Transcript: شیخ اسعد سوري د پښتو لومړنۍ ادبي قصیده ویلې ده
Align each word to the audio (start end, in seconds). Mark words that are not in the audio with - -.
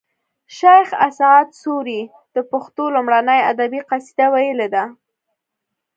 شیخ 0.57 0.87
اسعد 1.07 1.47
سوري 1.61 2.01
د 2.35 2.37
پښتو 2.51 2.83
لومړنۍ 2.95 3.39
ادبي 3.51 3.81
قصیده 3.89 4.27
ویلې 4.33 4.67
ده 4.75 4.83